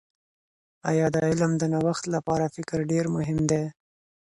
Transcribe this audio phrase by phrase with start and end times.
[0.89, 3.63] آیا د علم د نوښت لپاره فکر ډېر مهم دي؟